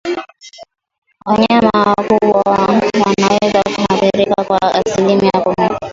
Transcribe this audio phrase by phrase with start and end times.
[1.25, 5.79] Wanyama wakubwa wanaweza kuathirika kwa asilimia kumi